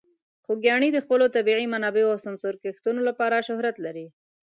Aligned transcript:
خوږیاڼي 0.43 0.89
د 0.93 0.97
خپلو 1.05 1.25
طبیعي 1.35 1.65
منابعو 1.73 2.13
او 2.13 2.19
سمسور 2.25 2.53
کښتونو 2.63 2.99
لپاره 3.09 3.45
شهرت 3.47 3.75
لري. 3.85 4.05